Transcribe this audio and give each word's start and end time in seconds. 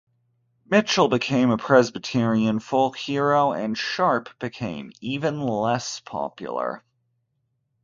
Mitchell 0.65 1.09
became 1.09 1.51
a 1.51 1.59
Presbyterian 1.59 2.59
folk 2.59 2.97
hero 2.97 3.51
and 3.51 3.77
Sharp 3.77 4.29
became 4.39 4.91
even 4.99 5.39
less 5.43 5.99
popular. 5.99 6.83